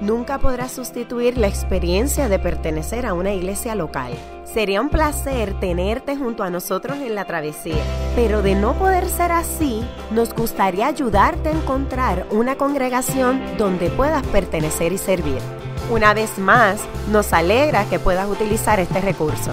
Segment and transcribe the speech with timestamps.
[0.00, 4.12] nunca podrá sustituir la experiencia de pertenecer a una iglesia local.
[4.44, 7.82] Sería un placer tenerte junto a nosotros en la travesía,
[8.16, 14.26] pero de no poder ser así, nos gustaría ayudarte a encontrar una congregación donde puedas
[14.28, 15.38] pertenecer y servir.
[15.90, 16.80] Una vez más,
[17.10, 19.52] nos alegra que puedas utilizar este recurso.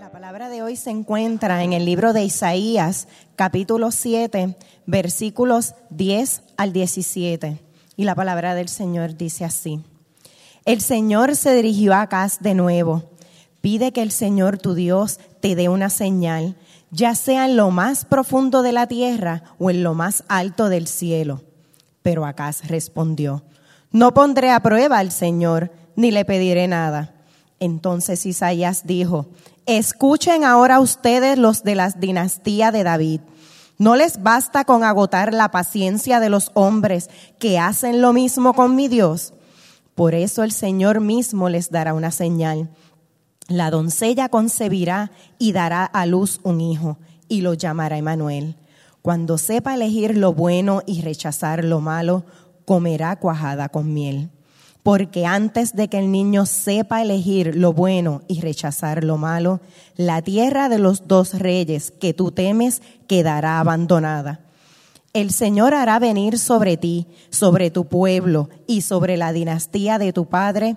[0.00, 6.42] La palabra de hoy se encuentra en el libro de Isaías, capítulo 7, versículos 10
[6.56, 7.60] al 17.
[7.96, 9.80] Y la palabra del Señor dice así.
[10.64, 13.04] El Señor se dirigió a Acaz de nuevo.
[13.60, 16.56] Pide que el Señor tu Dios te dé una señal,
[16.90, 20.86] ya sea en lo más profundo de la tierra o en lo más alto del
[20.86, 21.42] cielo.
[22.02, 23.42] Pero Acaz respondió,
[23.90, 27.14] no pondré a prueba al Señor, ni le pediré nada.
[27.58, 29.26] Entonces Isaías dijo,
[29.64, 33.20] escuchen ahora ustedes los de la dinastía de David.
[33.78, 38.74] ¿No les basta con agotar la paciencia de los hombres que hacen lo mismo con
[38.74, 39.34] mi Dios?
[39.94, 42.70] Por eso el Señor mismo les dará una señal.
[43.48, 48.56] La doncella concebirá y dará a luz un hijo y lo llamará Emanuel.
[49.02, 52.24] Cuando sepa elegir lo bueno y rechazar lo malo,
[52.64, 54.30] comerá cuajada con miel
[54.86, 59.58] porque antes de que el niño sepa elegir lo bueno y rechazar lo malo,
[59.96, 64.42] la tierra de los dos reyes que tú temes quedará abandonada.
[65.12, 70.26] El Señor hará venir sobre ti, sobre tu pueblo y sobre la dinastía de tu
[70.26, 70.76] padre,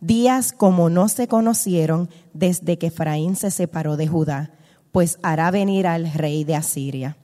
[0.00, 4.52] días como no se conocieron desde que Efraín se separó de Judá,
[4.90, 7.18] pues hará venir al rey de Asiria.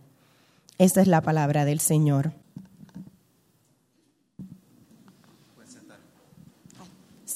[0.77, 2.34] Esta es la palabra del Señor.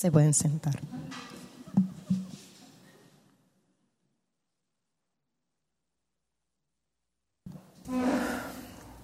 [0.00, 0.80] Se pueden sentar.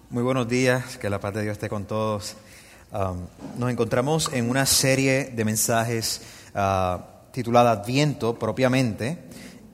[0.08, 2.36] Muy buenos días, que la paz de Dios esté con todos.
[2.92, 3.26] Um,
[3.58, 6.22] nos encontramos en una serie de mensajes
[6.54, 6.98] uh,
[7.30, 9.18] titulada Adviento propiamente.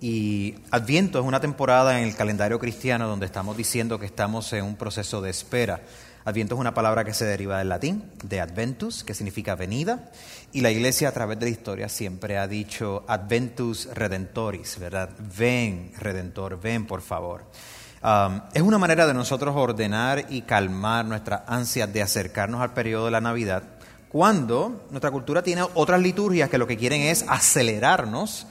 [0.00, 4.64] Y Adviento es una temporada en el calendario cristiano donde estamos diciendo que estamos en
[4.64, 5.82] un proceso de espera.
[6.24, 10.10] Adviento es una palabra que se deriva del latín, de adventus, que significa venida,
[10.52, 15.10] y la iglesia a través de la historia siempre ha dicho adventus redentoris, ¿verdad?
[15.36, 17.44] Ven, redentor, ven por favor.
[18.52, 23.10] Es una manera de nosotros ordenar y calmar nuestras ansias de acercarnos al periodo de
[23.12, 23.64] la Navidad,
[24.08, 28.46] cuando nuestra cultura tiene otras liturgias que lo que quieren es acelerarnos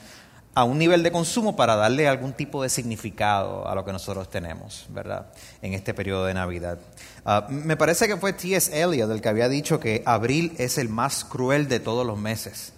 [0.54, 4.30] a un nivel de consumo para darle algún tipo de significado a lo que nosotros
[4.30, 5.28] tenemos, ¿verdad?
[5.62, 6.78] En este periodo de Navidad.
[7.26, 8.78] Ah, me parece que fue T.S.
[8.78, 12.74] Eliot el que había dicho que abril es el más cruel de todos los meses.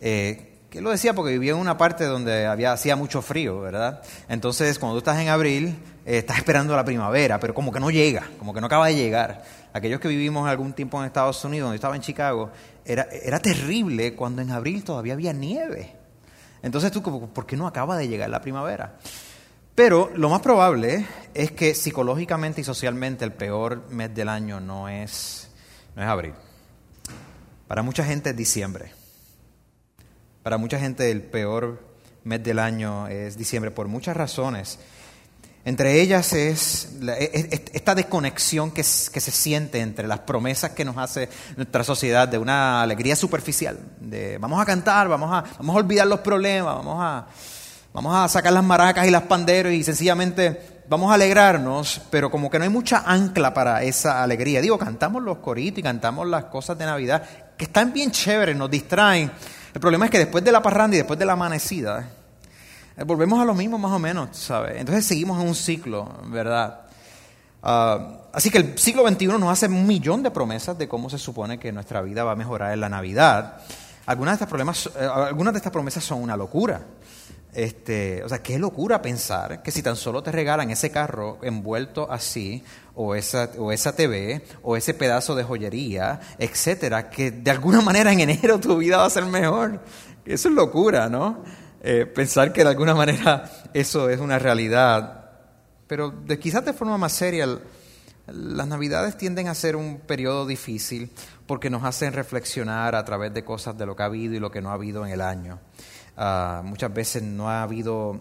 [0.00, 4.02] Eh, que lo decía porque vivía en una parte donde había, hacía mucho frío, ¿verdad?
[4.28, 5.68] Entonces, cuando tú estás en abril,
[6.04, 8.94] eh, estás esperando la primavera, pero como que no llega, como que no acaba de
[8.94, 9.42] llegar.
[9.72, 12.50] Aquellos que vivimos algún tiempo en Estados Unidos, donde estaba en Chicago,
[12.84, 15.94] era, era terrible cuando en abril todavía había nieve.
[16.62, 18.98] Entonces tú, ¿por qué no acaba de llegar la primavera?
[19.74, 24.88] Pero lo más probable es que psicológicamente y socialmente el peor mes del año no
[24.88, 25.50] es,
[25.94, 26.32] no es abril.
[27.68, 28.92] Para mucha gente es diciembre.
[30.42, 31.82] Para mucha gente el peor
[32.24, 34.78] mes del año es diciembre por muchas razones.
[35.66, 36.90] Entre ellas es
[37.72, 42.82] esta desconexión que, se siente entre las promesas que nos hace nuestra sociedad de una
[42.82, 47.26] alegría superficial, de vamos a cantar, vamos a, vamos a olvidar los problemas, vamos a,
[47.92, 52.48] vamos a sacar las maracas y las panderos y sencillamente vamos a alegrarnos, pero como
[52.48, 54.60] que no hay mucha ancla para esa alegría.
[54.60, 57.24] Digo, cantamos los coritos y cantamos las cosas de Navidad,
[57.56, 59.32] que están bien chéveres, nos distraen.
[59.74, 62.08] El problema es que después de la parranda y después de la amanecida,
[63.04, 64.76] volvemos a lo mismo más o menos, ¿sabes?
[64.78, 66.82] Entonces seguimos en un ciclo, ¿verdad?
[67.62, 71.18] Ah, así que el siglo XXI nos hace un millón de promesas de cómo se
[71.18, 73.60] supone que nuestra vida va a mejorar en la Navidad.
[74.06, 76.80] Algunas de estas, problemas, eh, algunas de estas promesas son una locura.
[77.52, 82.06] Este, o sea, qué locura pensar que si tan solo te regalan ese carro envuelto
[82.10, 82.62] así,
[82.94, 88.12] o esa, o esa TV, o ese pedazo de joyería, etcétera, que de alguna manera
[88.12, 89.80] en enero tu vida va a ser mejor.
[90.24, 91.42] Eso es locura, ¿no?
[91.80, 95.30] Eh, pensar que de alguna manera eso es una realidad.
[95.86, 97.46] Pero de, quizás de forma más seria,
[98.26, 101.10] las navidades tienden a ser un periodo difícil
[101.46, 104.50] porque nos hacen reflexionar a través de cosas de lo que ha habido y lo
[104.50, 105.60] que no ha habido en el año.
[106.16, 108.18] Ah, muchas veces no ha habido,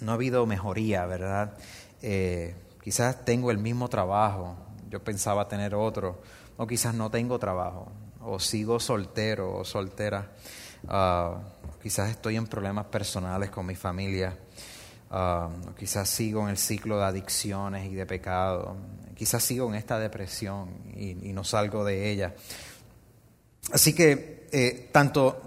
[0.00, 1.54] no ha habido mejoría, ¿verdad?
[2.02, 4.56] Eh, quizás tengo el mismo trabajo,
[4.88, 6.20] yo pensaba tener otro,
[6.56, 7.90] o quizás no tengo trabajo,
[8.20, 10.30] o sigo soltero o soltera,
[10.88, 11.38] ah,
[11.82, 14.36] quizás estoy en problemas personales con mi familia,
[15.10, 18.76] ah, quizás sigo en el ciclo de adicciones y de pecado,
[19.16, 22.34] quizás sigo en esta depresión y, no salgo de ella.
[23.72, 25.40] Así que eh, tanto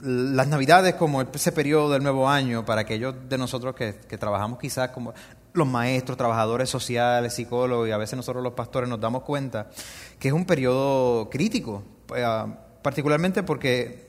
[0.00, 4.90] las navidades como ese periodo del nuevo año, para aquellos de nosotros que, trabajamos quizás
[4.90, 5.12] como
[5.54, 9.70] los maestros, trabajadores sociales, psicólogos y a veces nosotros los pastores nos damos cuenta
[10.18, 11.82] que es un periodo crítico,
[12.14, 12.24] eh,
[12.82, 14.07] particularmente porque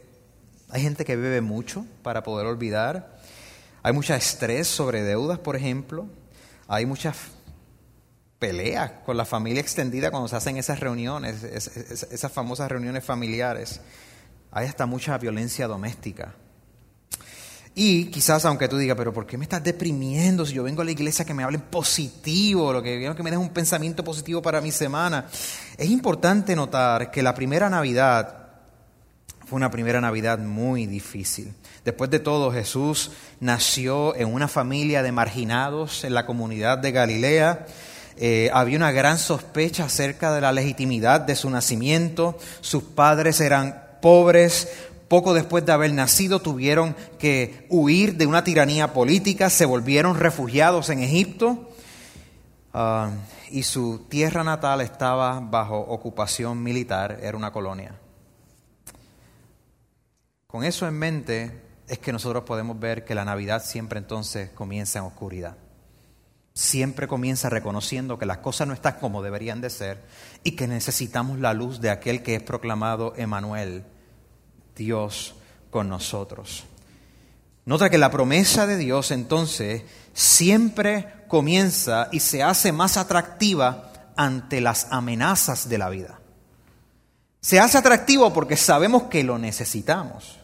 [0.70, 3.18] hay gente que bebe mucho para poder olvidar,
[3.82, 6.08] hay mucho estrés sobre deudas, por ejemplo,
[6.68, 7.16] hay muchas
[8.38, 13.82] peleas con la familia extendida cuando se hacen esas reuniones, esas famosas reuniones familiares
[14.52, 16.34] hay hasta mucha violencia doméstica.
[17.76, 20.86] Y quizás, aunque tú digas, pero ¿por qué me estás deprimiendo si yo vengo a
[20.86, 24.60] la iglesia que me hablen positivo, lo que que me den un pensamiento positivo para
[24.60, 25.28] mi semana?
[25.78, 28.39] Es importante notar que la primera Navidad
[29.50, 31.56] fue una primera Navidad muy difícil.
[31.84, 33.10] Después de todo, Jesús
[33.40, 37.66] nació en una familia de marginados en la comunidad de Galilea.
[38.18, 42.38] Eh, había una gran sospecha acerca de la legitimidad de su nacimiento.
[42.62, 44.68] Sus padres eran pobres,
[45.08, 50.92] poco después de haber nacido tuvieron que huir de una tiranía política, se volvieron refugiados
[50.92, 51.72] en Egipto
[52.72, 53.10] ah,
[53.50, 57.96] y su tierra natal estaba bajo ocupación militar, era una colonia.
[60.50, 64.98] Con eso en mente es que nosotros podemos ver que la Navidad siempre entonces comienza
[64.98, 65.58] en oscuridad.
[66.56, 70.04] Siempre comienza reconociendo que las cosas no están como deberían de ser
[70.44, 73.84] y que necesitamos la luz de aquel que es proclamado Emanuel,
[74.76, 75.36] Dios
[75.70, 76.64] con nosotros.
[77.66, 84.62] Nota que la promesa de Dios entonces siempre comienza y se hace más atractiva ante
[84.62, 86.20] las amenazas de la vida.
[87.40, 90.39] Se hace atractivo porque sabemos que lo necesitamos.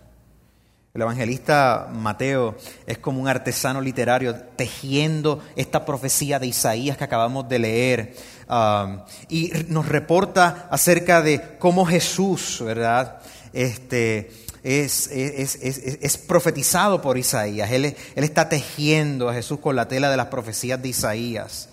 [0.95, 2.55] El evangelista Mateo
[2.87, 8.15] es como un artesano literario tejiendo esta profecía de Isaías que acabamos de leer
[8.49, 13.17] um, y nos reporta acerca de cómo Jesús, ¿verdad?
[13.51, 14.31] Este,
[14.63, 17.71] es, es, es, es, profetizado por Isaías.
[17.71, 21.67] Él, él está tejiendo a Jesús con la tela de las profecías de Isaías.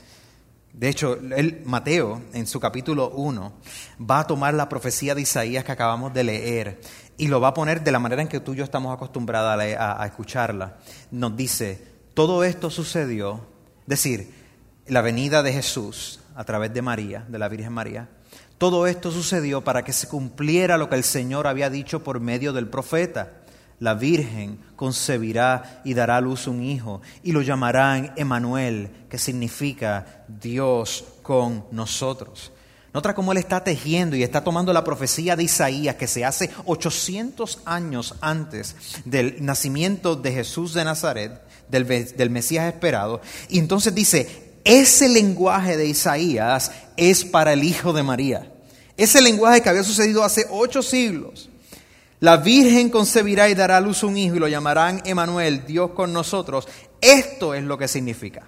[0.73, 3.53] De hecho, él, Mateo, en su capítulo 1,
[4.01, 6.81] va a tomar la profecía de Isaías que acabamos de leer
[7.19, 9.63] y lo va a poner de la manera en que tú y yo estamos acostumbrados
[9.79, 10.79] a, escucharla.
[11.11, 11.85] Nos dice,
[12.15, 13.47] todo esto sucedió,
[13.83, 14.35] es decir,
[14.87, 18.09] la venida de Jesús a través de María, de la Virgen María,
[18.57, 22.53] todo esto sucedió para que se cumpliera lo que el Señor había dicho por medio
[22.53, 23.42] del profeta.
[23.83, 30.25] La Virgen concebirá y dará a luz un hijo y lo llamarán Emanuel, que significa
[30.29, 32.53] Dios con nosotros.
[32.95, 36.49] Nota cómo él está tejiendo y está tomando la profecía de Isaías que se hace
[36.65, 43.21] 800 años antes del nacimiento de Jesús de Nazaret, del, del Mesías esperado.
[43.49, 48.53] Y entonces dice, ese lenguaje de Isaías es para el Hijo de María.
[48.97, 51.49] Ese lenguaje que había sucedido hace ocho siglos.
[52.23, 56.13] La Virgen concebirá y dará a luz un hijo y lo llamarán Emanuel, Dios con
[56.13, 56.69] nosotros.
[57.01, 58.47] Esto es lo que significa.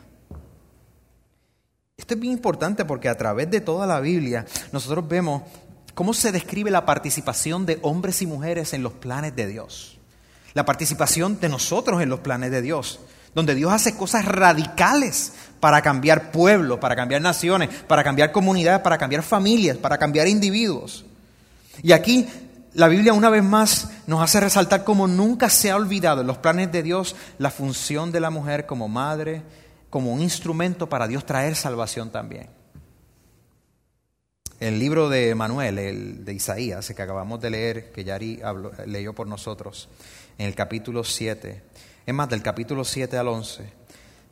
[1.96, 5.42] Esto es bien importante porque a través de toda la Biblia nosotros vemos
[5.92, 9.98] cómo se describe la participación de hombres y mujeres en los planes de Dios.
[10.52, 13.00] La participación de nosotros en los planes de Dios,
[13.34, 18.98] donde Dios hace cosas radicales para cambiar pueblos, para cambiar naciones, para cambiar comunidades, para
[18.98, 21.04] cambiar familias, para cambiar individuos.
[21.82, 22.28] Y aquí
[22.74, 26.38] la Biblia una vez más nos hace resaltar cómo nunca se ha olvidado en los
[26.38, 29.42] planes de Dios la función de la mujer como madre,
[29.90, 32.48] como un instrumento para Dios traer salvación también.
[34.58, 38.40] El libro de Manuel, el de Isaías, que acabamos de leer, que Yari
[38.86, 39.88] leyó por nosotros,
[40.38, 41.62] en el capítulo 7,
[42.06, 43.83] es más, del capítulo 7 al 11,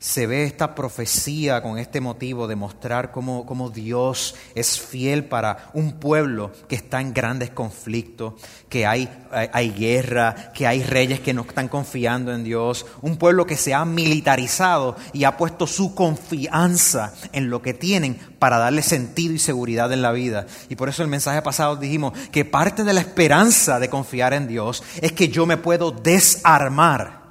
[0.03, 5.69] se ve esta profecía con este motivo de mostrar cómo, cómo, Dios es fiel para
[5.73, 8.33] un pueblo que está en grandes conflictos,
[8.67, 13.45] que hay, hay, guerra, que hay reyes que no están confiando en Dios, un pueblo
[13.45, 18.81] que se ha militarizado y ha puesto su confianza en lo que tienen para darle
[18.81, 20.47] sentido y seguridad en la vida.
[20.67, 24.49] Y por eso el mensaje pasado dijimos que parte de la esperanza de confiar en
[24.49, 27.22] Dios es que yo me puedo desarmar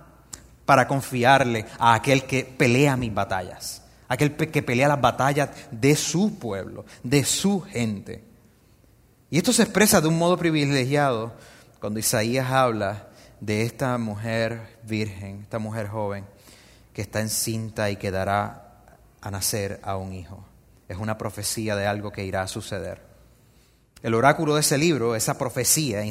[0.64, 6.38] para confiarle a aquel que pelea mis batallas, aquel que pelea las batallas de su
[6.38, 8.24] pueblo, de su gente.
[9.30, 11.32] Y esto se expresa de un modo privilegiado
[11.80, 13.08] cuando Isaías habla
[13.40, 16.26] de esta mujer virgen, esta mujer joven
[16.92, 18.72] que está encinta y que dará
[19.20, 20.44] a nacer a un hijo.
[20.88, 23.00] Es una profecía de algo que irá a suceder.
[24.02, 26.02] El oráculo de ese libro, esa profecía,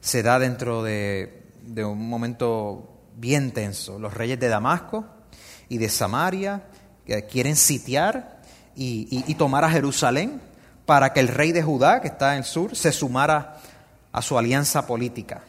[0.00, 1.44] se da dentro de,
[1.76, 3.98] un momento bien tenso.
[3.98, 5.06] Los reyes de Damasco
[5.68, 6.62] y de Samaria
[7.30, 8.40] quieren sitiar
[8.74, 10.40] y tomar a Jerusalén
[10.86, 13.60] para que el rey de Judá, que está en el sur, se sumara
[14.12, 15.42] a su alianza política.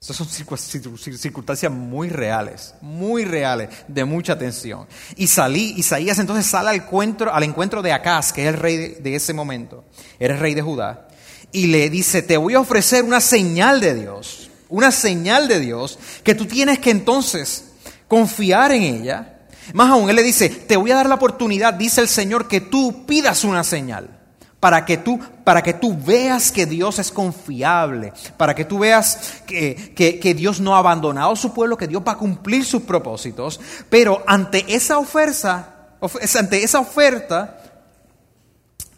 [0.00, 4.86] Esas son circunstancias muy reales, muy reales, de mucha tensión.
[5.16, 8.96] Y salí, Isaías entonces sale al encuentro, al encuentro de Acaz, que es el rey
[9.00, 9.84] de, ese momento,
[10.18, 11.08] era el rey de Judá,
[11.50, 15.98] y le dice, te voy a ofrecer una señal de Dios, una señal de Dios,
[16.22, 17.72] que tú tienes que entonces
[18.08, 19.40] confiar en ella.
[19.72, 22.60] Más aún, él le dice, te voy a dar la oportunidad, dice el Señor, que
[22.60, 24.16] tú pidas una señal
[24.60, 29.42] para que tú, para que tú veas que Dios es confiable, para que tú veas
[29.46, 32.82] que, que, Dios no ha abandonado a su pueblo, que Dios va a cumplir sus
[32.82, 33.60] propósitos.
[33.90, 35.96] Pero ante esa oferta,
[36.36, 37.62] ante esa oferta,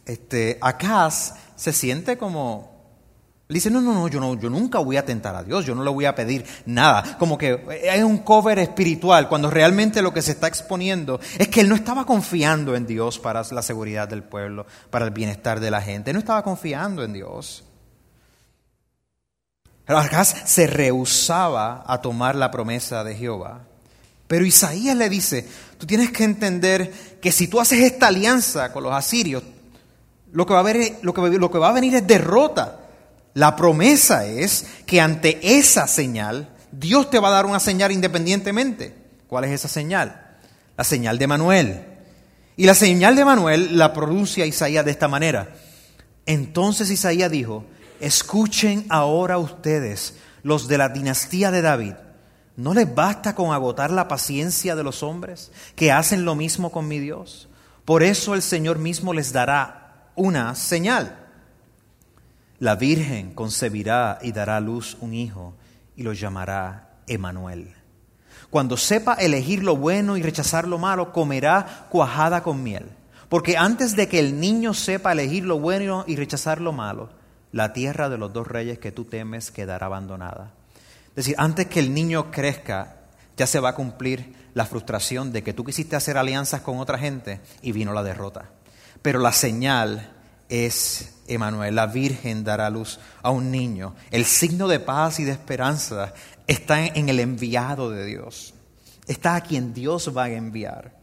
[0.07, 2.78] este, Acaz se siente como,
[3.49, 5.75] le dice, no, no, no yo, no, yo nunca voy a tentar a Dios, yo
[5.75, 7.17] no le voy a pedir nada.
[7.19, 11.63] Como que es un cover espiritual, cuando realmente lo que se está exponiendo es que
[11.63, 15.71] él no estaba confiando en Dios para la seguridad del pueblo, para el bienestar de
[15.71, 17.65] la gente, él no estaba confiando en Dios.
[19.87, 23.63] Acaz se rehusaba a tomar la promesa de Jehová.
[24.27, 28.83] Pero Isaías le dice, tú tienes que entender que si tú haces esta alianza con
[28.83, 29.43] los asirios,
[30.33, 32.81] lo que va a, haber, lo que, lo que va a venir es derrota.
[33.35, 38.95] La promesa es que ante esa señal, Dios te va a dar una señal independientemente.
[39.27, 40.39] ¿Cuál es esa señal?
[40.77, 41.85] La señal de Manuel.
[42.57, 45.55] Y la señal de Manuel la pronuncia Isaías de esta manera.
[46.27, 47.65] Entonces Isaías dijo,
[48.01, 51.95] escuchen ahora ustedes, los de la dinastía de David.
[52.57, 56.89] ¿No les basta con agotar la paciencia de los hombres que hacen lo mismo con
[56.89, 57.49] mi Dios?
[57.85, 61.28] Por eso el Señor mismo les dará una señal.
[62.61, 65.55] La Virgen concebirá y dará a luz un hijo
[65.95, 67.75] y lo llamará Emanuel.
[68.51, 72.87] Cuando sepa elegir lo bueno y rechazar lo malo, comerá cuajada con miel.
[73.29, 77.11] Porque antes de que el niño sepa elegir lo bueno y rechazar lo malo,
[77.53, 80.55] la tierra de los dos reyes que tú temes quedará abandonada.
[81.11, 82.97] Es decir, antes que el niño crezca,
[83.37, 86.99] ya se va a cumplir la frustración de que tú quisiste hacer alianzas con otra
[86.99, 88.51] gente y vino la derrota.
[89.03, 90.11] Pero la señal
[90.49, 93.95] es Emanuel, la Virgen dará luz a un niño.
[94.11, 96.13] El signo de paz y de esperanza
[96.47, 98.55] está en el enviado de Dios.
[99.07, 100.97] Está a quien Dios va a enviar.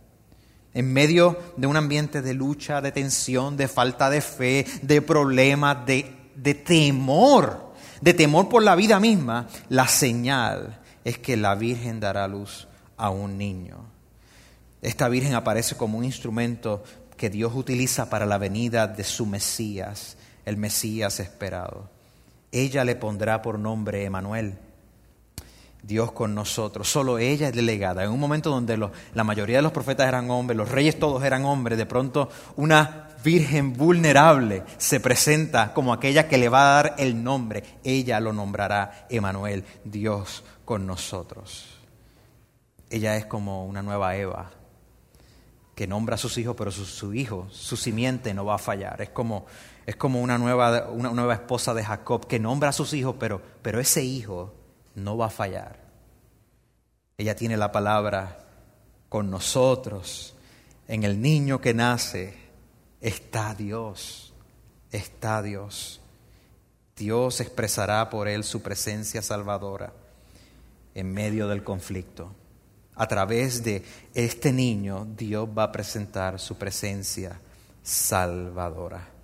[0.74, 5.86] En medio de un ambiente de lucha, de tensión, de falta de fe, de problemas,
[5.86, 12.00] de, de temor, de temor por la vida misma, la señal es que la Virgen
[12.00, 12.68] dará luz
[12.98, 13.86] a un niño.
[14.82, 16.84] Esta Virgen aparece como un instrumento
[17.18, 20.15] que Dios utiliza para la venida de su Mesías,
[20.46, 21.90] el Mesías esperado.
[22.52, 24.58] Ella le pondrá por nombre Emanuel,
[25.84, 26.90] Dios con nosotros.
[26.90, 28.04] Solo ella es delegada.
[28.04, 28.78] En un momento donde
[29.14, 33.10] la mayoría de los profetas eran hombres, los reyes todos eran hombres, de pronto una
[33.24, 37.64] virgen vulnerable se presenta como aquella que le va a dar el nombre.
[37.84, 41.66] Ella lo nombrará Emanuel, Dios con nosotros.
[42.90, 44.52] Ella es como una nueva Eva,
[45.74, 49.02] que nombra a sus hijos, pero su, hijo, su simiente no va a fallar.
[49.02, 49.46] Es como,
[49.86, 53.42] es como una, nueva, una nueva esposa de Jacob que nombra a sus hijos, pero,
[53.62, 54.54] pero ese hijo
[54.96, 55.80] no va a fallar.
[57.18, 58.40] Ella tiene la palabra
[59.10, 60.36] con nosotros.
[60.88, 62.34] En el niño que nace
[63.02, 64.34] está Dios,
[64.92, 66.02] está Dios.
[66.96, 69.94] Dios expresará por él su presencia salvadora
[70.94, 72.32] en medio del conflicto
[72.96, 77.40] a través de este niño, Dios va a presentar su presencia
[77.84, 79.15] salvadora.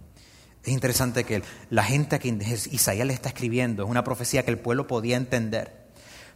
[0.63, 4.51] Es interesante que la gente a quien Isaías le está escribiendo es una profecía que
[4.51, 5.82] el pueblo podía entender.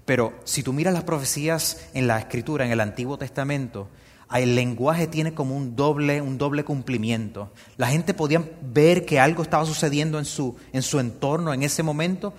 [0.06, 3.90] Pero si tú miras las profecías en la escritura, en el Antiguo Testamento,
[4.34, 7.52] el lenguaje tiene como un doble, un doble cumplimiento.
[7.78, 11.84] La gente podía ver que algo estaba sucediendo en su, en su entorno en ese
[11.84, 12.34] momento,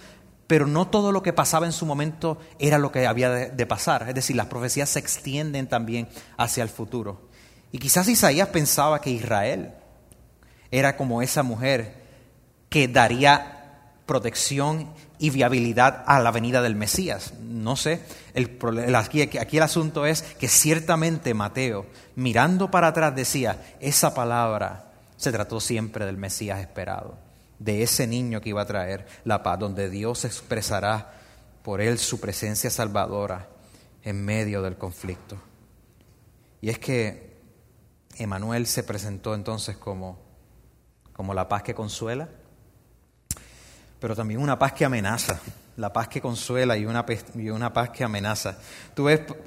[0.47, 4.09] pero no todo lo que pasaba en su momento era lo que había de, pasar.
[4.09, 7.29] Es decir, las profecías se extienden también hacia el futuro.
[7.73, 9.73] Y quizás Isaías pensaba que Israel
[10.71, 11.95] era como esa mujer
[12.69, 17.35] que daría protección y viabilidad a la venida del Mesías.
[17.41, 18.03] No sé,
[18.35, 18.59] el,
[18.95, 25.33] aquí, aquí el asunto es que ciertamente Mateo, mirando para atrás, decía, esa palabra se
[25.33, 27.27] trató siempre del Mesías esperado
[27.59, 31.13] de ese niño que iba a traer la paz, donde Dios expresará
[31.63, 33.49] por él su presencia salvadora
[34.03, 35.37] en medio del conflicto.
[36.61, 37.37] Y es que
[38.19, 40.19] Emanuel se presentó entonces como,
[41.17, 42.29] como la paz que consuela,
[43.99, 45.41] pero también una paz que amenaza,
[45.79, 48.59] la paz que consuela y una, y una paz que amenaza.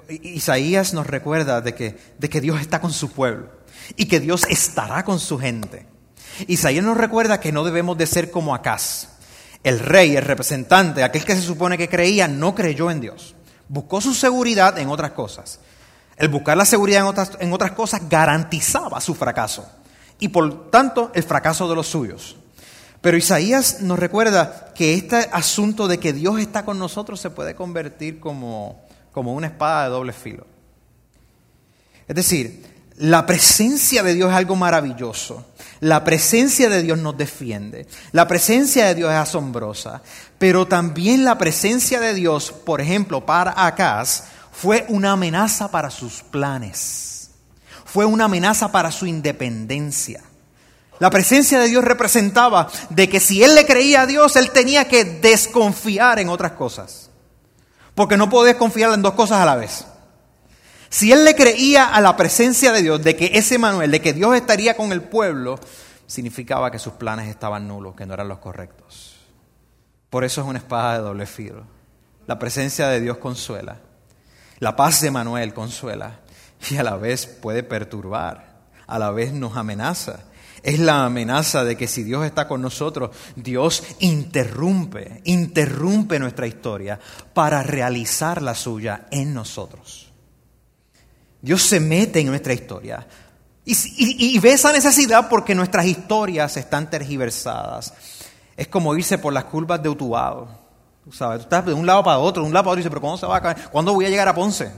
[0.10, 3.52] Isaías nos recuerda de que, de que Dios está con su pueblo
[3.96, 5.86] y que Dios estará con su gente.
[6.48, 9.10] Isaías nos recuerda que no debemos de ser como Acaz.
[9.64, 13.36] El rey, el representante, aquel que se supone que creía, no creyó en Dios.
[13.68, 15.60] Buscó su seguridad en otras cosas.
[16.18, 19.70] El buscar la seguridad en otras, en otras cosas garantizaba su fracaso
[20.20, 22.36] y por tanto el fracaso de los suyos.
[23.02, 27.56] Pero Isaías nos recuerda que este asunto de que Dios está con nosotros se puede
[27.56, 28.82] convertir como,
[29.14, 30.46] como una espada de doble filo.
[32.08, 32.66] Es decir,
[32.98, 35.46] la presencia de Dios es algo maravilloso.
[35.80, 37.88] La presencia de Dios nos defiende.
[38.12, 40.02] La presencia de Dios es asombrosa.
[40.38, 46.24] Pero también la presencia de Dios, por ejemplo, para Acaz, fue una amenaza para sus
[46.24, 47.19] planes.
[47.92, 50.22] Fue una amenaza para su independencia.
[51.00, 54.88] La presencia de Dios representaba de que si él le creía a Dios, él tenía
[54.88, 57.10] que desconfiar en otras cosas.
[57.96, 59.86] Porque no podía confiar en dos cosas a la vez.
[60.90, 64.14] Si él le creía a la presencia de Dios, de que ese Manuel, de que
[64.14, 65.60] Dios estaría con el pueblo,
[66.06, 69.16] significaba que sus planes estaban nulos, que no eran los correctos.
[70.10, 71.64] Por eso es una espada de doble filo.
[72.28, 73.78] La presencia de Dios consuela.
[74.60, 76.20] La paz de Manuel consuela
[76.70, 80.22] y a la vez puede perturbar, a la vez nos amenaza.
[80.62, 87.00] Es la amenaza de que si Dios está con nosotros, Dios interrumpe, interrumpe nuestra historia
[87.34, 90.12] para realizar la suya en nosotros.
[91.42, 93.08] Dios se mete en nuestra historia
[93.66, 97.94] y, ve esa necesidad porque nuestras historias están tergiversadas.
[98.58, 100.48] Es como irse por las curvas de Utuado.
[101.12, 102.90] Sabes, tú estás de un lado para otro, de un lado para otro, y dices,
[102.90, 103.70] pero ¿cuándo se va a?
[103.70, 104.72] ¿Cuándo voy a llegar a Ponce?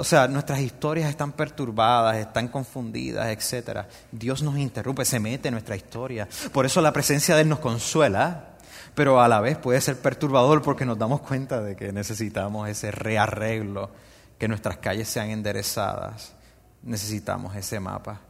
[0.00, 3.86] O sea, nuestras historias están perturbadas, están confundidas, etc.
[4.10, 6.26] Dios nos interrumpe, se mete en nuestra historia.
[6.52, 8.56] Por eso la presencia de Él nos consuela,
[8.94, 12.90] pero a la vez puede ser perturbador porque nos damos cuenta de que necesitamos ese
[12.90, 13.90] rearreglo,
[14.38, 16.34] que nuestras calles sean enderezadas.
[16.82, 18.22] Necesitamos ese mapa.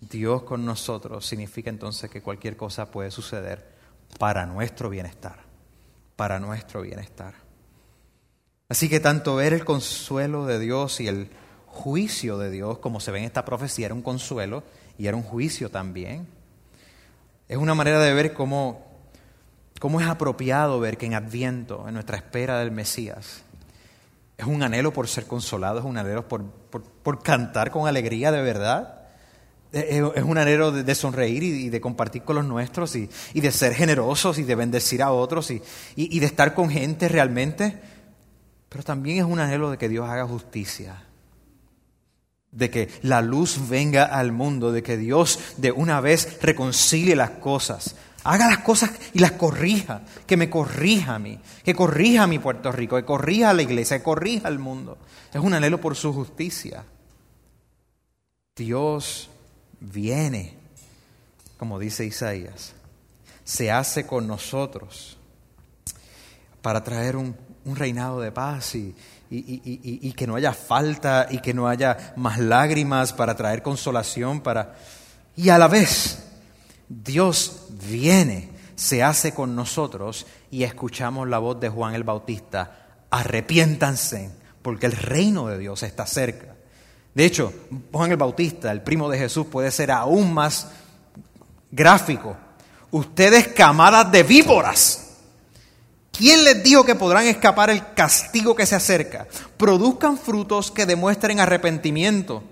[0.00, 3.76] Dios con nosotros significa entonces que cualquier cosa puede suceder
[4.18, 5.48] para nuestro bienestar
[6.18, 7.47] para nuestro bienestar.
[8.70, 11.30] Así que tanto ver el consuelo de Dios y el
[11.64, 14.62] juicio de Dios, como se ve en esta profecía, era un consuelo
[14.98, 16.26] y era un juicio también.
[17.48, 18.86] Es una manera de ver cómo,
[19.80, 23.42] cómo es apropiado ver que en Adviento, en nuestra espera del Mesías,
[24.36, 28.42] es un anhelo por ser consolado, es un anhelo por, por cantar con alegría de
[28.42, 28.96] verdad.
[29.72, 34.38] Es un anhelo de, sonreír y, de compartir con los nuestros y, de ser generosos
[34.38, 37.78] y de bendecir a otros y de estar con gente realmente.
[38.68, 41.02] Pero también es un anhelo de que Dios haga justicia,
[42.50, 47.30] de que la luz venga al mundo, de que Dios de una vez reconcilie las
[47.30, 52.26] cosas, haga las cosas y las corrija, que me corrija a mí, que corrija a
[52.26, 54.98] mi Puerto Rico, que corrija a la iglesia, que corrija al mundo.
[55.32, 56.84] Es un anhelo por su justicia.
[58.56, 59.30] Dios
[59.80, 60.54] viene,
[61.56, 62.74] como dice Isaías,
[63.44, 65.16] se hace con nosotros
[66.60, 67.34] para traer un,
[67.76, 68.94] reinado de paz y,
[69.30, 74.76] y, que no haya falta y que no haya más lágrimas, para traer consolación, para...
[75.36, 76.24] Y a la vez,
[76.88, 84.30] Dios viene, se hace con nosotros y escuchamos la voz de Juan el Bautista, arrepiéntanse,
[84.62, 86.56] porque el reino de Dios está cerca.
[87.14, 87.52] De hecho,
[87.92, 90.68] Juan el Bautista, el primo de Jesús, puede ser aún más
[91.70, 92.36] gráfico.
[92.90, 95.07] Ustedes camadas de víboras.
[96.18, 99.28] ¿Quién les dijo que podrán escapar el castigo que se acerca?
[99.56, 102.42] Produzcan frutos que demuestren arrepentimiento.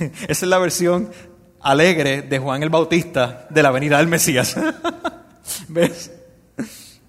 [0.00, 1.12] Esa es la versión
[1.60, 4.56] alegre de Juan el Bautista de la venida del Mesías.
[5.68, 6.10] ¿Ves?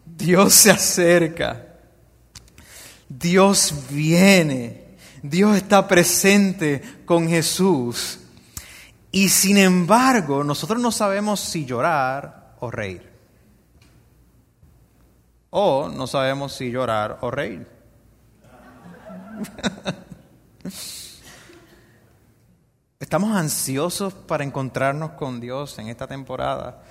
[0.05, 1.65] Dios se acerca.
[3.09, 4.85] Dios viene.
[5.23, 8.19] Dios está presente con Jesús
[9.11, 13.14] y sin embargo nosotros no sabemos si llorar o reír.
[15.57, 17.65] O no sabemos si llorar o reír.
[22.99, 26.83] Estamos ansiosos para encontrarnos con Dios en esta temporada.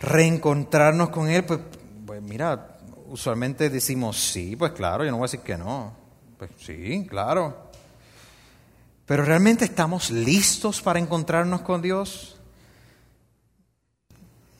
[0.00, 1.60] Reencontrarnos con Él, pues,
[2.04, 5.92] pues mira, usualmente decimos sí, pues claro, yo no voy a decir que no.
[6.38, 7.70] Pues sí, claro.
[9.06, 12.40] Pero realmente estamos listos para encontrarnos con Dios?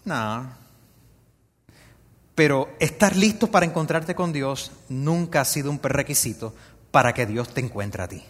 [0.05, 0.62] No.
[2.35, 6.55] Pero estar listos para encontrarte con Dios nunca ha sido un prerequisito
[6.91, 8.23] para que Dios te encuentre a ti.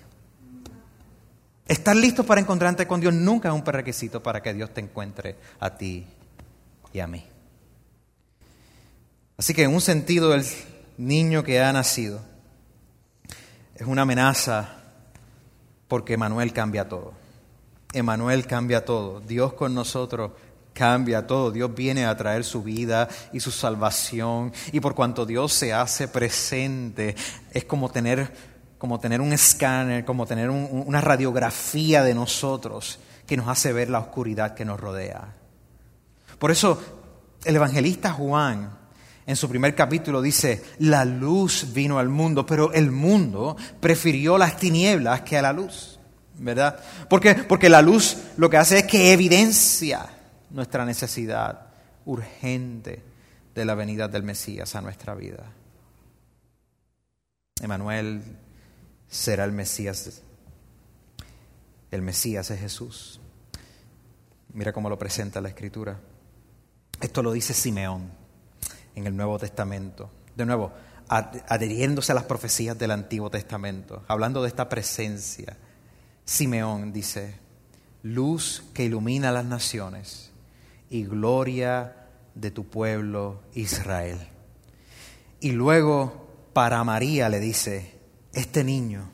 [1.66, 5.36] Estar listo para encontrarte con Dios nunca es un prerequisito para que Dios te encuentre
[5.60, 6.06] a ti
[6.92, 7.24] y a mí.
[9.36, 10.44] Así que en un sentido el
[10.98, 12.20] niño que ha nacido
[13.74, 14.82] es una amenaza
[15.88, 17.12] porque Emanuel cambia todo.
[17.92, 19.20] Emanuel cambia todo.
[19.20, 20.32] Dios con nosotros
[20.72, 21.50] cambia todo.
[21.50, 24.52] Dios viene a traer su vida y su salvación.
[24.72, 27.14] Y por cuanto Dios se hace presente,
[27.52, 28.32] es como tener,
[28.78, 34.00] como tener un escáner, como tener una radiografía de nosotros que nos hace ver la
[34.00, 35.34] oscuridad que nos rodea.
[36.38, 36.80] Por eso
[37.44, 38.82] el evangelista Juan
[39.24, 44.56] en su primer capítulo dice, la luz vino al mundo, pero el mundo prefirió las
[44.56, 46.00] tinieblas que a la luz,
[46.38, 46.80] ¿verdad?
[47.08, 50.08] Porque, porque la luz lo que hace es que evidencia
[50.52, 51.66] nuestra necesidad
[52.04, 53.02] urgente
[53.54, 55.44] de la venida del Mesías a nuestra vida.
[57.60, 58.22] Emanuel
[59.08, 60.22] será el Mesías.
[61.90, 63.20] El Mesías es Jesús.
[64.52, 65.98] Mira cómo lo presenta la Escritura.
[67.00, 68.10] Esto lo dice Simeón
[68.94, 70.10] en el Nuevo Testamento.
[70.36, 70.72] De nuevo,
[71.08, 75.56] adheriéndose a las profecías del Antiguo Testamento, hablando de esta presencia.
[76.24, 77.38] Simeón dice,
[78.02, 80.31] luz que ilumina las naciones
[80.92, 81.96] y gloria
[82.34, 84.18] de tu pueblo Israel.
[85.40, 87.98] Y luego para María le dice,
[88.34, 89.10] este niño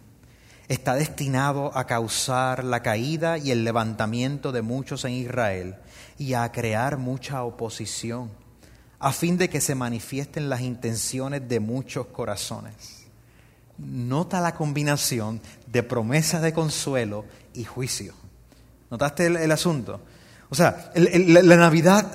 [0.67, 5.77] está destinado a causar la caída y el levantamiento de muchos en Israel
[6.19, 8.33] y a crear mucha oposición,
[8.99, 13.07] a fin de que se manifiesten las intenciones de muchos corazones.
[13.79, 18.15] Nota la combinación de promesa de consuelo y juicio.
[18.91, 20.01] ¿Notaste el, asunto?
[20.51, 22.07] O sea, la Navidad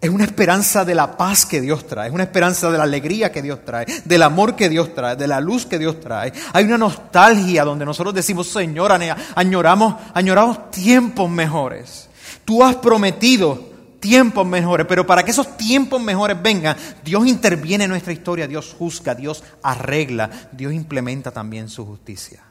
[0.00, 3.32] es una esperanza de la paz que Dios trae, es una esperanza de la alegría
[3.32, 6.32] que Dios trae, del amor que Dios trae, de la luz que Dios trae.
[6.52, 8.92] Hay una nostalgia donde nosotros decimos, Señor,
[9.34, 12.08] añoramos, tiempos mejores.
[12.44, 17.90] Tú has prometido tiempos mejores, pero para que esos tiempos mejores vengan, Dios interviene en
[17.90, 22.44] nuestra historia, Dios juzga, Dios arregla, Dios implementa también su justicia.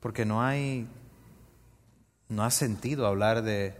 [0.00, 0.86] Porque no hay
[2.28, 3.74] no ha sentido hablar de,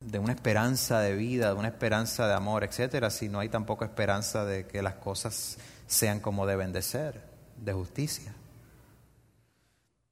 [0.00, 3.84] de una esperanza de vida, de una esperanza de amor, etcétera, si no hay tampoco
[3.84, 7.22] esperanza de que las cosas sean como deben de ser,
[7.56, 8.34] de justicia.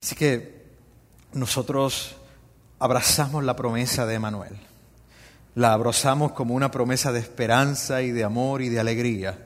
[0.03, 0.67] Así que
[1.33, 2.17] nosotros
[2.79, 4.57] abrazamos la promesa de Emanuel.
[5.55, 9.37] La abrazamos como una promesa de esperanza y de amor y de alegría,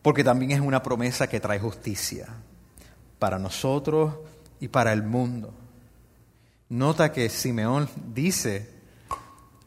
[0.00, 2.26] porque también es una promesa que trae justicia
[3.18, 4.14] para nosotros
[4.60, 5.52] y para el mundo.
[6.68, 8.68] Nota que Simeón dice,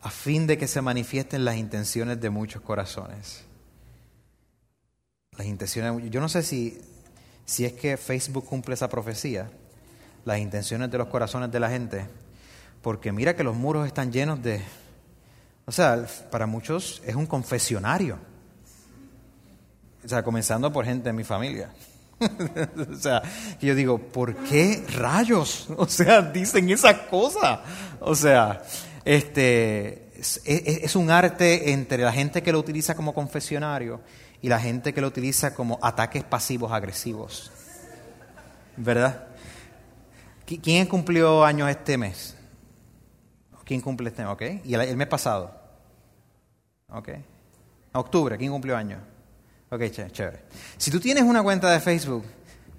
[0.01, 3.43] a fin de que se manifiesten las intenciones de muchos corazones.
[5.37, 6.79] Las intenciones, yo no sé si,
[7.45, 9.49] si es que Facebook cumple esa profecía,
[10.25, 12.05] las intenciones de los corazones de la gente,
[12.81, 14.61] porque mira que los muros están llenos de,
[15.65, 18.17] o sea, para muchos es un confesionario.
[20.05, 21.69] O sea, comenzando por gente de mi familia.
[22.91, 23.21] o sea,
[23.61, 25.67] yo digo, ¿por qué rayos?
[25.77, 27.61] O sea, dicen esa cosa.
[27.99, 28.63] O sea,
[29.05, 30.03] este
[30.45, 34.01] es, un arte entre la gente que lo utiliza como confesionario
[34.41, 37.51] y la gente que lo utiliza como ataques pasivos agresivos.
[38.77, 39.27] ¿Verdad?
[40.45, 42.35] ¿Quién cumplió años este mes?
[43.65, 44.31] ¿Quién cumple este mes?
[44.31, 44.41] ¿Ok?
[44.65, 45.53] ¿Y el, mes pasado?
[46.89, 47.09] ¿Ok?
[47.93, 48.99] Octubre, ¿quién cumplió años?
[49.73, 50.39] Ok, chévere.
[50.77, 52.23] Si tú tienes una cuenta de Facebook,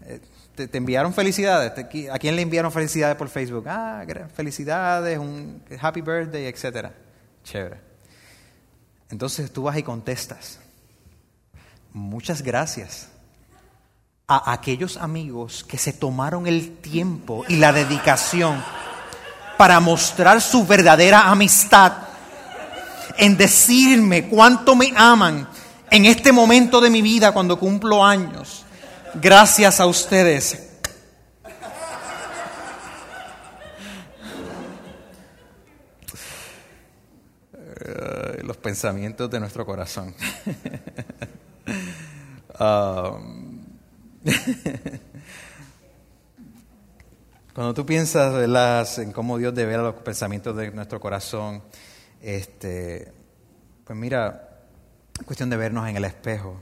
[0.06, 0.20] eh,
[0.54, 1.72] te, enviaron felicidades.
[2.12, 3.64] ¿A quién le enviaron felicidades por Facebook?
[3.66, 6.90] Ah, felicidades, un happy birthday, etc.
[7.42, 7.80] Chévere.
[9.10, 10.60] Entonces tú vas y contestas.
[11.92, 13.08] Muchas gracias
[14.28, 18.62] a aquellos amigos que se tomaron el tiempo y la dedicación
[19.58, 21.92] para mostrar su verdadera amistad
[23.16, 25.48] en decirme cuánto me aman
[25.94, 28.64] en este momento de mi vida cuando cumplo años,
[29.14, 30.70] gracias a ustedes.
[38.42, 40.14] Los pensamientos de nuestro corazón.
[42.56, 43.64] Um,
[47.52, 51.64] cuando tú piensas en cómo Dios debe los pensamientos de nuestro corazón,
[52.20, 53.12] este,
[53.84, 54.43] pues mira,
[55.24, 56.60] cuestión de vernos en el espejo.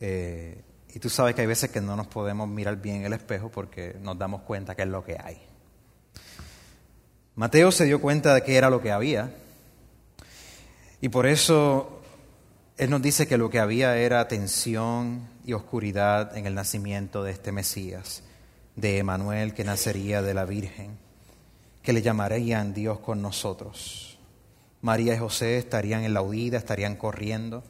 [0.00, 0.62] Eh,
[0.94, 3.50] y tú sabes que hay veces que no nos podemos mirar bien en el espejo
[3.50, 5.42] porque nos damos cuenta que es lo que hay.
[7.34, 9.34] Mateo se dio cuenta de que era lo que había.
[11.00, 12.00] Y por eso
[12.76, 17.32] él nos dice que lo que había era tensión y oscuridad en el nacimiento de
[17.32, 18.22] este Mesías,
[18.76, 20.96] de Emanuel que nacería de la Virgen,
[21.82, 24.13] que le llamarían Dios con nosotros.
[24.84, 27.64] María y José estarían en la huida, estarían corriendo,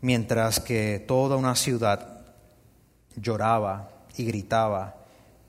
[0.00, 2.22] mientras que toda una ciudad
[3.14, 4.96] lloraba y gritaba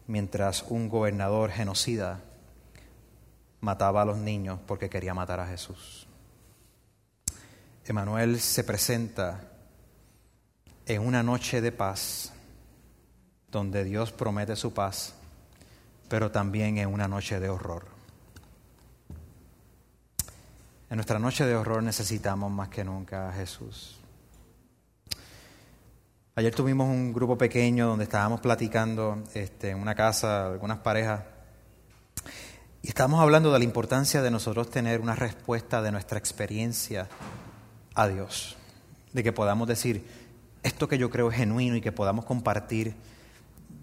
[0.05, 2.19] mientras un gobernador genocida
[3.61, 6.07] mataba a los niños porque quería matar a Jesús.
[7.85, 9.39] Emanuel se presenta
[10.87, 12.33] en una noche de paz,
[13.49, 15.13] donde Dios promete su paz,
[16.09, 17.96] pero también en una noche de horror.
[20.89, 23.99] En nuestra noche de horror necesitamos más que nunca a Jesús.
[26.33, 31.23] Ayer tuvimos un grupo pequeño donde estábamos platicando este, en una casa, algunas parejas,
[32.81, 37.09] y estábamos hablando de la importancia de nosotros tener una respuesta de nuestra experiencia
[37.93, 38.55] a Dios,
[39.11, 40.05] de que podamos decir,
[40.63, 42.95] esto que yo creo es genuino y que podamos compartir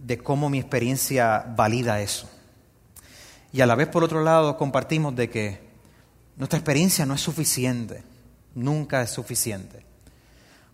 [0.02, 2.30] de cómo mi experiencia valida eso.
[3.52, 5.63] Y a la vez, por otro lado, compartimos de que
[6.36, 8.02] nuestra experiencia no es suficiente,
[8.54, 9.84] nunca es suficiente.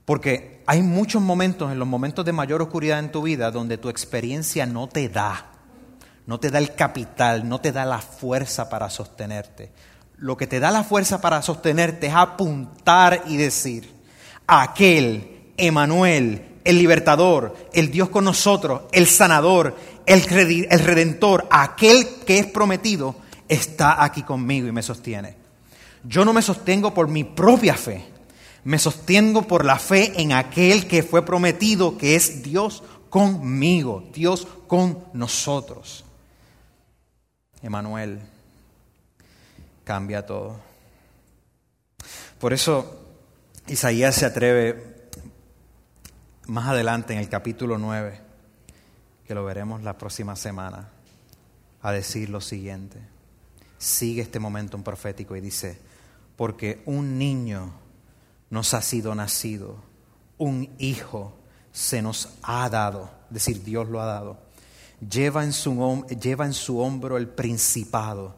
[0.04, 3.88] Porque hay muchos momentos, en los momentos de mayor oscuridad en tu vida, donde tu
[3.88, 5.52] experiencia no te da,
[6.26, 9.72] no te da el capital, no te da la fuerza para sostenerte.
[10.16, 13.90] Lo que te da la fuerza para sostenerte es apuntar y decir,
[14.46, 20.22] aquel Emanuel, el libertador, el Dios con nosotros, el sanador, el,
[20.70, 23.16] el redentor, aquel que es prometido,
[23.48, 25.39] está aquí conmigo y me sostiene.
[26.04, 28.04] Yo no me sostengo por mi propia fe,
[28.64, 34.46] me sostengo por la fe en aquel que fue prometido, que es Dios conmigo, Dios
[34.66, 36.04] con nosotros.
[37.62, 38.20] Emanuel
[39.84, 40.58] cambia todo.
[42.38, 42.98] Por eso
[43.66, 45.10] Isaías se atreve
[46.46, 48.18] más adelante en el capítulo 9,
[49.26, 50.88] que lo veremos la próxima semana,
[51.82, 52.98] a decir lo siguiente.
[53.78, 55.78] Sigue este momento un profético y dice,
[56.40, 57.70] porque un niño
[58.48, 59.76] nos ha sido nacido,
[60.38, 61.34] un hijo
[61.70, 64.38] se nos ha dado, es decir, Dios lo ha dado.
[65.06, 68.36] Lleva en su, lleva en su hombro el principado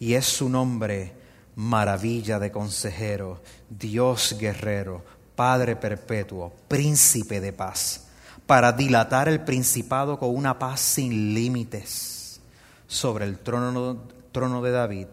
[0.00, 1.12] y es su nombre
[1.54, 3.40] maravilla de consejero,
[3.70, 5.04] Dios guerrero,
[5.36, 8.08] Padre perpetuo, príncipe de paz,
[8.48, 12.40] para dilatar el principado con una paz sin límites
[12.88, 13.98] sobre el trono,
[14.32, 15.06] trono de David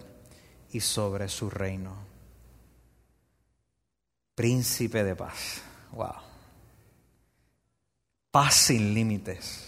[0.71, 2.09] y sobre su reino.
[4.41, 5.61] Príncipe de paz.
[5.91, 6.15] Wow.
[8.31, 9.67] Paz sin límites.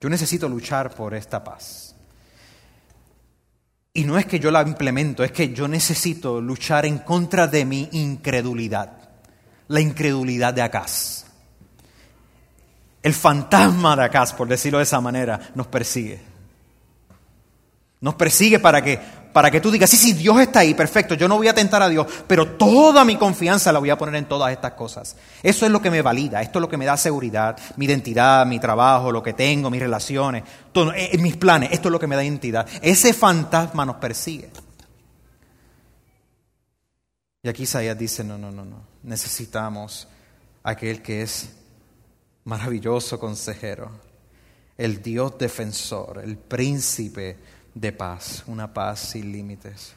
[0.00, 1.94] Yo necesito luchar por esta paz.
[3.92, 7.64] Y no es que yo la implemento, es que yo necesito luchar en contra de
[7.64, 9.10] mi incredulidad,
[9.68, 11.26] la incredulidad de Acaz.
[13.00, 16.20] El fantasma de Acaz, por decirlo de esa manera, nos persigue.
[18.00, 18.98] Nos persigue para que,
[19.38, 21.80] para que tú digas, sí, sí, Dios está ahí, perfecto, yo no voy a tentar
[21.80, 25.14] a Dios, pero toda mi confianza la voy a poner en todas estas cosas.
[25.44, 28.44] Eso es lo que me valida, esto es lo que me da seguridad, mi identidad,
[28.46, 32.08] mi trabajo, lo que tengo, mis relaciones, todo, eh, mis planes, esto es lo que
[32.08, 32.66] me da identidad.
[32.82, 34.50] Ese fantasma nos persigue.
[37.40, 40.08] Y aquí Isaías dice, no, no, no, no, necesitamos
[40.64, 41.48] aquel que es
[42.42, 43.88] maravilloso consejero,
[44.76, 47.36] el Dios defensor, el príncipe
[47.80, 49.94] de paz, una paz sin límites.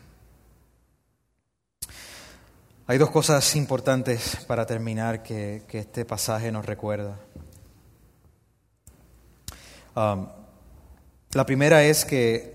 [2.86, 7.18] Hay dos cosas importantes para terminar que, este pasaje nos recuerda.
[9.96, 10.28] Um,
[11.32, 12.54] la primera es que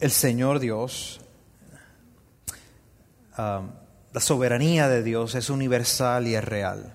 [0.00, 1.20] el Señor Dios,
[3.38, 3.70] um,
[4.12, 6.94] la soberanía de Dios es universal y es real.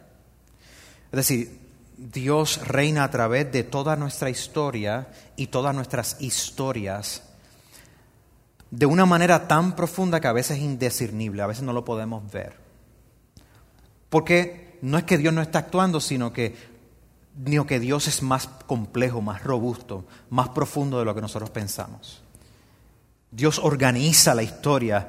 [1.05, 1.62] Es decir,
[1.97, 7.23] Dios reina a través de toda nuestra historia y todas nuestras historias
[8.71, 12.29] de una manera tan profunda que a veces es indiscernible, a veces no lo podemos
[12.31, 12.57] ver.
[14.09, 16.55] Porque no es que Dios no está actuando, sino que,
[17.67, 22.23] que Dios es más complejo, más robusto, más profundo de lo que nosotros pensamos.
[23.29, 25.07] Dios organiza la historia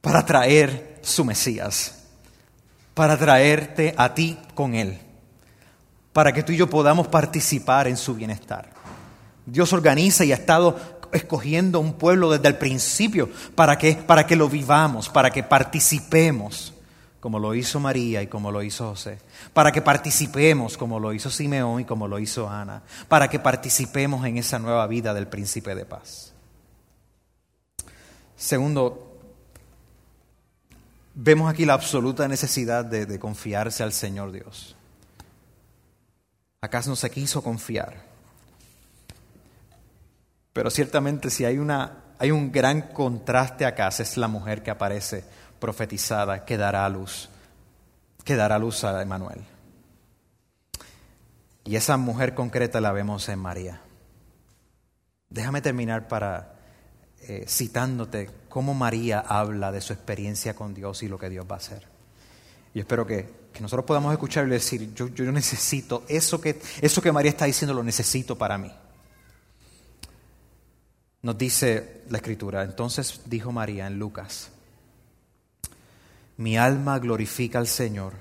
[0.00, 2.04] para traer su Mesías,
[2.94, 5.05] para traerte a ti con Él
[6.16, 8.70] para que tú y yo podamos participar en su bienestar.
[9.44, 10.74] Dios organiza y ha estado
[11.12, 16.72] escogiendo un pueblo desde el principio para que, para que lo vivamos, para que participemos,
[17.20, 19.18] como lo hizo María y como lo hizo José,
[19.52, 24.24] para que participemos como lo hizo Simeón y como lo hizo Ana, para que participemos
[24.24, 26.32] en esa nueva vida del príncipe de paz.
[28.36, 29.18] Segundo,
[31.14, 34.75] vemos aquí la absoluta necesidad de, confiarse al Señor Dios.
[36.60, 37.94] ¿Acaso no se quiso confiar?
[40.52, 45.24] Pero ciertamente si hay, una, hay un gran contraste acá, es la mujer que aparece
[45.58, 47.28] profetizada que dará a luz,
[48.24, 49.44] que dará luz a Emanuel.
[51.64, 53.80] Y esa mujer concreta la vemos en María.
[55.28, 56.54] Déjame terminar para
[57.20, 61.56] eh, citándote cómo María habla de su experiencia con Dios y lo que Dios va
[61.56, 61.82] a hacer.
[62.72, 67.02] Y espero que, que nosotros podamos escuchar y decir, yo, yo necesito, eso que, eso
[67.02, 68.70] que María está diciendo lo necesito para mí.
[71.22, 74.50] Nos dice la escritura, entonces dijo María en Lucas,
[76.36, 78.12] mi alma glorifica al Señor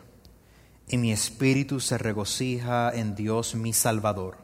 [0.87, 4.37] y mi espíritu se regocija en Dios mi Salvador,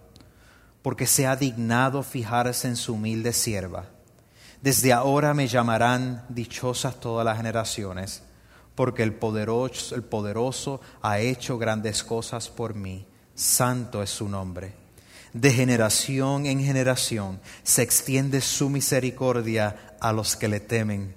[0.81, 3.85] porque se ha dignado fijarse en su humilde sierva
[4.61, 8.21] desde ahora me llamarán dichosas todas las generaciones,
[8.81, 13.05] porque el poderoso, el poderoso ha hecho grandes cosas por mí.
[13.35, 14.73] Santo es su nombre.
[15.33, 21.13] De generación en generación se extiende su misericordia a los que le temen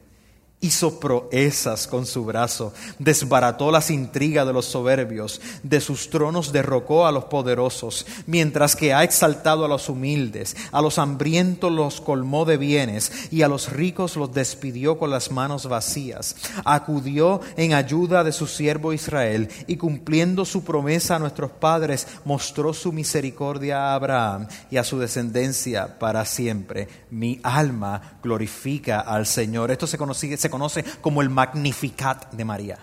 [0.64, 7.06] hizo proezas con su brazo, desbarató las intrigas de los soberbios, de sus tronos derrocó
[7.06, 12.46] a los poderosos, mientras que ha exaltado a los humildes, a los hambrientos los colmó
[12.46, 16.34] de bienes y a los ricos los despidió con las manos vacías.
[16.64, 22.72] Acudió en ayuda de su siervo Israel y cumpliendo su promesa a nuestros padres, mostró
[22.72, 26.88] su misericordia a Abraham y a su descendencia para siempre.
[27.10, 29.70] Mi alma glorifica al Señor.
[29.70, 32.78] Esto se conoce, se conoce como el Magnificat de María.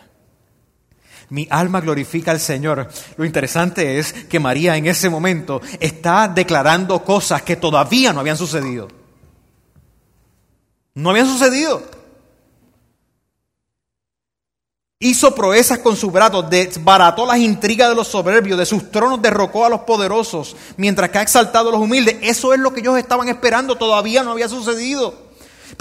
[1.30, 2.90] Mi alma glorifica al Señor.
[3.16, 8.36] Lo interesante es que María en ese momento está declarando cosas que todavía no habían
[8.36, 8.90] sucedido.
[10.96, 11.82] No habían sucedido.
[15.00, 19.66] Hizo proezas con su brazo, desbarató las intrigas de los soberbios, de sus tronos derrocó
[19.66, 22.18] a los poderosos, mientras que ha exaltado a los humildes.
[22.22, 25.31] Eso es lo que ellos estaban esperando, todavía no había sucedido.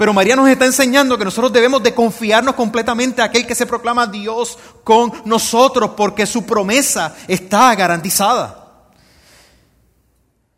[0.01, 3.67] Pero María nos está enseñando que nosotros debemos de confiarnos completamente a aquel que se
[3.67, 8.81] proclama Dios con nosotros porque su promesa está garantizada.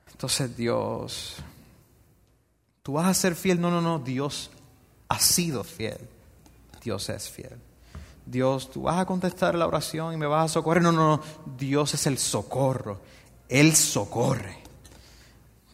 [0.10, 1.36] Entonces Dios,
[2.84, 3.60] tú vas a ser fiel.
[3.60, 4.50] No, no, no, Dios
[5.10, 6.00] ha sido fiel.
[6.82, 7.60] Dios es fiel.
[8.26, 10.82] Dios, tú vas a contestar la oración y me vas a socorrer.
[10.82, 11.24] No, no, no,
[11.58, 13.02] Dios es el socorro.
[13.50, 14.63] Él socorre.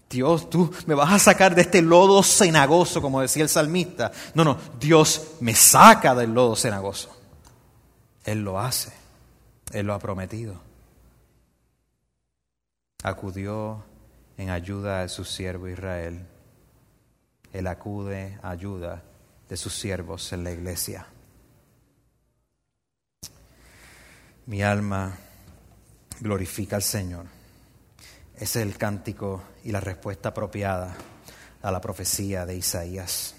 [0.10, 4.12] Dios, tú me vas a sacar de este lodo cenagoso, como decía el salmista.
[4.34, 7.16] No, no, Dios me saca del lodo cenagoso.
[8.26, 8.92] Él lo hace.
[9.72, 10.60] Él lo ha prometido.
[13.04, 13.84] Acudió
[14.38, 16.26] en ayuda de su siervo Israel.
[17.54, 19.04] Él acude a ayuda
[19.48, 21.06] de sus siervos en la iglesia.
[24.48, 25.16] Mi alma
[26.20, 27.39] glorifica al Señor
[28.40, 30.96] es el cántico y la respuesta apropiada
[31.62, 33.36] a la profecía de Isaías.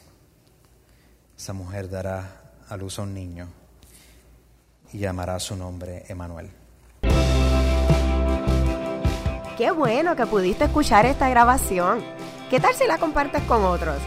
[1.36, 3.48] Esa mujer dará a luz a un niño
[4.92, 6.50] y llamará su nombre Emanuel.
[9.56, 12.02] Qué bueno que pudiste escuchar esta grabación.
[12.50, 13.98] ¿Qué tal si la compartes con otros?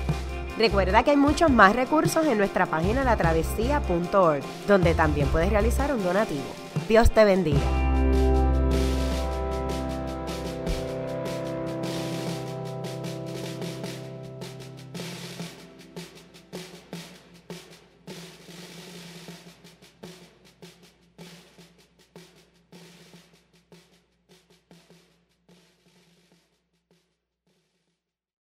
[0.58, 6.04] Recuerda que hay muchos más recursos en nuestra página latravesía.org, donde también puedes realizar un
[6.04, 6.44] donativo.
[6.88, 8.03] Dios te bendiga.